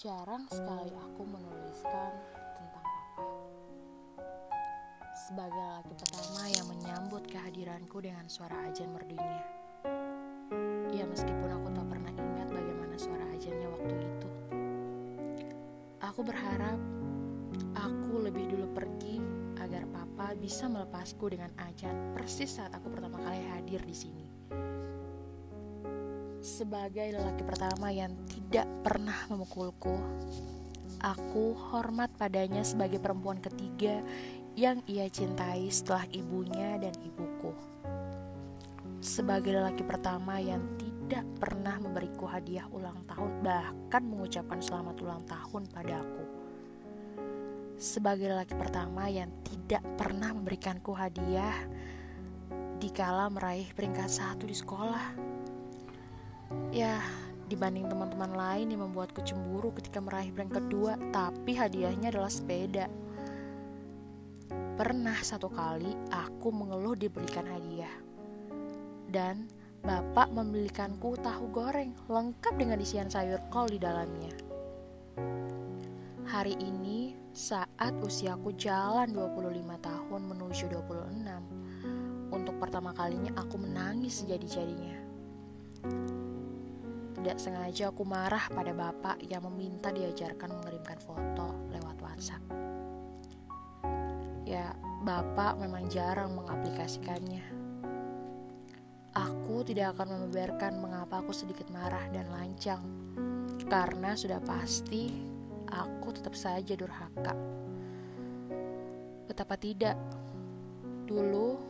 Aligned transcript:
Jarang 0.00 0.48
sekali 0.48 0.96
aku 0.96 1.28
menuliskan 1.28 2.12
tentang 2.56 2.86
papa. 2.88 3.24
Sebagai 5.12 5.60
laki 5.76 5.92
pertama 5.92 6.48
yang 6.48 6.66
menyambut 6.72 7.28
kehadiranku 7.28 8.00
dengan 8.00 8.24
suara 8.24 8.64
ajan 8.64 8.96
merdunya. 8.96 9.44
Ya 10.96 11.04
meskipun 11.04 11.52
aku 11.52 11.68
tak 11.76 11.84
pernah 11.84 12.16
ingat 12.16 12.48
bagaimana 12.48 12.96
suara 12.96 13.28
ajannya 13.28 13.68
waktu 13.68 13.94
itu. 14.00 14.28
Aku 16.00 16.24
berharap 16.24 16.80
aku 17.76 18.24
lebih 18.24 18.56
dulu 18.56 18.72
pergi 18.72 19.20
agar 19.60 19.84
papa 19.84 20.32
bisa 20.32 20.64
melepasku 20.64 21.28
dengan 21.28 21.52
ajan 21.68 22.16
persis 22.16 22.56
saat 22.56 22.72
aku 22.72 22.88
pertama 22.88 23.20
kali 23.20 23.44
hadir 23.52 23.84
di 23.84 23.92
sini 23.92 24.29
sebagai 26.40 27.12
lelaki 27.12 27.44
pertama 27.44 27.92
yang 27.92 28.16
tidak 28.24 28.64
pernah 28.80 29.16
memukulku. 29.28 29.92
Aku 31.00 31.56
hormat 31.72 32.12
padanya 32.16 32.64
sebagai 32.64 33.00
perempuan 33.00 33.40
ketiga 33.40 34.04
yang 34.56 34.84
ia 34.84 35.08
cintai 35.08 35.68
setelah 35.68 36.04
ibunya 36.12 36.76
dan 36.80 36.92
ibuku. 37.00 37.52
Sebagai 39.00 39.56
lelaki 39.56 39.80
pertama 39.80 40.36
yang 40.40 40.60
tidak 40.76 41.24
pernah 41.40 41.80
memberiku 41.80 42.28
hadiah 42.28 42.68
ulang 42.68 43.00
tahun, 43.08 43.40
bahkan 43.40 44.02
mengucapkan 44.04 44.60
selamat 44.60 44.96
ulang 45.00 45.22
tahun 45.24 45.62
padaku. 45.72 46.24
Sebagai 47.80 48.28
lelaki 48.28 48.52
pertama 48.60 49.08
yang 49.08 49.32
tidak 49.40 49.80
pernah 49.96 50.36
memberikanku 50.36 50.92
hadiah 50.92 51.64
dikala 52.76 53.32
meraih 53.32 53.72
peringkat 53.72 54.08
satu 54.08 54.44
di 54.44 54.56
sekolah 54.56 55.30
Ya, 56.70 56.98
dibanding 57.46 57.86
teman-teman 57.86 58.34
lain 58.34 58.74
yang 58.74 58.90
membuatku 58.90 59.22
cemburu 59.22 59.70
ketika 59.78 60.02
meraih 60.02 60.34
rank 60.34 60.54
kedua, 60.54 60.98
tapi 61.14 61.54
hadiahnya 61.54 62.10
adalah 62.10 62.30
sepeda. 62.30 62.90
Pernah 64.74 65.18
satu 65.22 65.46
kali 65.46 65.94
aku 66.10 66.50
mengeluh 66.50 66.98
diberikan 66.98 67.46
hadiah. 67.46 67.94
Dan 69.06 69.46
bapak 69.82 70.30
membelikanku 70.34 71.18
tahu 71.22 71.50
goreng 71.54 71.94
lengkap 72.10 72.54
dengan 72.58 72.78
isian 72.82 73.06
sayur 73.06 73.38
kol 73.50 73.70
di 73.70 73.78
dalamnya. 73.78 74.34
Hari 76.30 76.54
ini 76.58 77.14
saat 77.34 77.94
usiaku 78.02 78.54
jalan 78.58 79.10
25 79.10 79.86
tahun 79.86 80.20
menuju 80.30 80.64
26, 80.66 82.30
untuk 82.30 82.54
pertama 82.58 82.94
kalinya 82.94 83.34
aku 83.38 83.58
menangis 83.58 84.22
sejadi-jadinya. 84.22 84.98
Tidak 87.20 87.36
sengaja 87.36 87.92
aku 87.92 88.00
marah 88.08 88.48
pada 88.48 88.72
bapak 88.72 89.20
yang 89.28 89.44
meminta 89.44 89.92
diajarkan 89.92 90.56
mengirimkan 90.56 90.96
foto 91.04 91.52
lewat 91.68 92.00
WhatsApp. 92.00 92.40
Ya, 94.48 94.72
bapak 95.04 95.60
memang 95.60 95.84
jarang 95.92 96.32
mengaplikasikannya. 96.32 97.44
Aku 99.12 99.60
tidak 99.68 100.00
akan 100.00 100.16
membeberkan 100.16 100.80
mengapa 100.80 101.20
aku 101.20 101.36
sedikit 101.36 101.68
marah 101.68 102.08
dan 102.08 102.24
lancang, 102.32 102.80
karena 103.68 104.16
sudah 104.16 104.40
pasti 104.40 105.12
aku 105.68 106.16
tetap 106.16 106.32
saja 106.32 106.72
durhaka. 106.72 107.36
Betapa 109.28 109.60
tidak, 109.60 110.00
dulu 111.04 111.60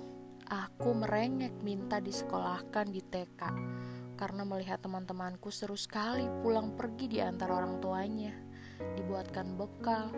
aku 0.47 0.95
merengek 0.95 1.59
minta 1.67 1.98
disekolahkan 1.98 2.87
di 2.87 3.03
TK 3.03 3.43
karena 4.21 4.45
melihat 4.45 4.85
teman-temanku 4.85 5.49
seru 5.49 5.81
sekali 5.81 6.29
pulang 6.45 6.77
pergi 6.77 7.09
di 7.09 7.19
antara 7.25 7.57
orang 7.57 7.81
tuanya, 7.81 8.37
dibuatkan 8.93 9.57
bekal. 9.57 10.12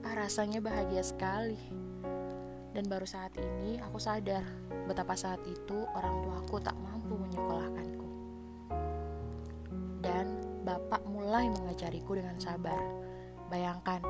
Ah, 0.00 0.16
rasanya 0.16 0.64
bahagia 0.64 1.04
sekali. 1.04 1.60
Dan 2.72 2.88
baru 2.88 3.04
saat 3.04 3.36
ini 3.36 3.76
aku 3.84 4.00
sadar 4.00 4.48
betapa 4.88 5.12
saat 5.12 5.44
itu 5.44 5.76
orang 5.92 6.24
tuaku 6.24 6.56
tak 6.64 6.72
mampu 6.80 7.20
menyekolahkanku. 7.20 8.08
Dan 10.00 10.40
bapak 10.64 11.04
mulai 11.04 11.52
mengajariku 11.52 12.16
dengan 12.16 12.40
sabar. 12.40 12.80
Bayangkan, 13.52 14.00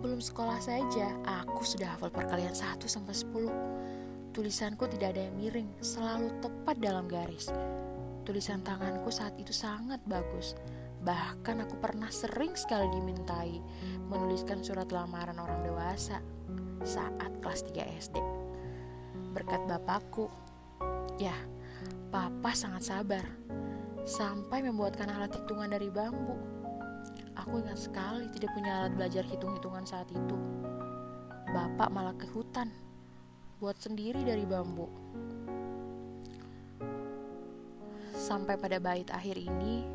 belum 0.00 0.24
sekolah 0.24 0.64
saja, 0.64 1.12
aku 1.28 1.60
sudah 1.60 1.92
hafal 1.92 2.08
perkalian 2.08 2.56
1 2.56 2.88
sampai 2.88 3.12
10. 3.12 4.32
Tulisanku 4.32 4.88
tidak 4.88 5.12
ada 5.12 5.28
yang 5.28 5.36
miring, 5.36 5.68
selalu 5.84 6.32
tepat 6.40 6.76
dalam 6.80 7.04
garis 7.04 7.52
Tulisan 8.28 8.60
tanganku 8.60 9.08
saat 9.08 9.32
itu 9.40 9.56
sangat 9.56 10.04
bagus. 10.04 10.52
Bahkan 11.00 11.64
aku 11.64 11.80
pernah 11.80 12.12
sering 12.12 12.52
sekali 12.52 12.84
dimintai 12.92 13.56
menuliskan 14.04 14.60
surat 14.60 14.92
lamaran 14.92 15.40
orang 15.40 15.64
dewasa 15.64 16.20
saat 16.84 17.32
kelas 17.40 17.64
3 17.72 17.88
SD. 18.04 18.20
Berkat 19.32 19.64
bapakku, 19.64 20.28
ya, 21.16 21.32
papa 22.12 22.52
sangat 22.52 22.84
sabar 22.92 23.24
sampai 24.04 24.60
membuatkan 24.60 25.08
alat 25.08 25.32
hitungan 25.32 25.72
dari 25.72 25.88
bambu. 25.88 26.36
Aku 27.32 27.64
ingat 27.64 27.80
sekali 27.80 28.28
tidak 28.28 28.52
punya 28.52 28.84
alat 28.84 28.92
belajar 28.92 29.24
hitung-hitungan 29.24 29.88
saat 29.88 30.12
itu. 30.12 30.36
Bapak 31.48 31.88
malah 31.88 32.12
ke 32.12 32.28
hutan 32.28 32.68
buat 33.56 33.80
sendiri 33.80 34.20
dari 34.20 34.44
bambu. 34.44 35.07
Sampai 38.28 38.60
pada 38.60 38.76
bait 38.76 39.08
akhir 39.08 39.40
ini, 39.40 39.88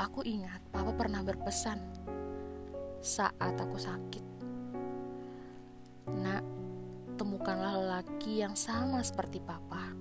aku 0.00 0.24
ingat 0.24 0.56
papa 0.72 0.96
pernah 0.96 1.20
berpesan 1.20 1.76
saat 3.04 3.52
aku 3.60 3.76
sakit. 3.76 4.24
Nak, 6.08 6.44
temukanlah 7.20 7.76
lelaki 7.76 8.40
yang 8.40 8.56
sama 8.56 9.04
seperti 9.04 9.36
papa. 9.36 9.92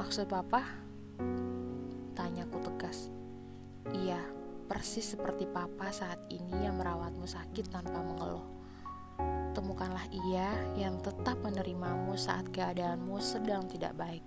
Maksud 0.00 0.32
papa? 0.32 0.64
Tanyaku 2.16 2.56
tegas. 2.72 3.12
Iya, 3.92 4.24
persis 4.64 5.12
seperti 5.12 5.44
papa 5.44 5.92
saat 5.92 6.24
ini 6.32 6.64
yang 6.64 6.80
merawatmu 6.80 7.28
sakit 7.28 7.68
tanpa 7.68 8.00
mengeluh 8.00 8.59
temukanlah 9.80 10.12
ia 10.12 10.52
yang 10.76 11.00
tetap 11.00 11.40
menerimamu 11.40 12.12
saat 12.12 12.44
keadaanmu 12.52 13.16
sedang 13.16 13.64
tidak 13.64 13.96
baik. 13.96 14.20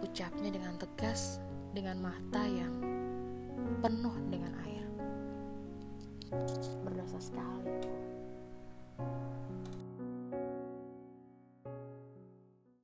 Ucapnya 0.00 0.48
dengan 0.48 0.80
tegas, 0.80 1.44
dengan 1.76 2.00
mata 2.00 2.40
yang 2.48 2.72
penuh 3.84 4.16
dengan 4.32 4.56
air. 4.64 4.88
Berdosa 6.88 7.20
sekali. 7.20 7.84